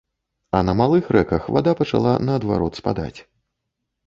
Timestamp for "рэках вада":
1.15-1.75